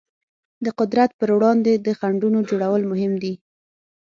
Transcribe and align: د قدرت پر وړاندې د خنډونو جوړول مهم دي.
د 0.65 0.67
قدرت 0.79 1.11
پر 1.19 1.29
وړاندې 1.35 1.73
د 1.75 1.87
خنډونو 1.99 2.39
جوړول 2.49 2.83
مهم 2.91 3.13
دي. 3.23 3.33